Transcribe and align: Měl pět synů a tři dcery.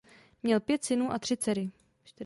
Měl 0.43 0.59
pět 0.59 0.83
synů 0.83 1.11
a 1.11 1.19
tři 1.19 1.37
dcery. 1.37 1.71